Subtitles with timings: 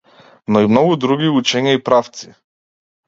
[0.53, 2.33] Но и многу други учења и правци.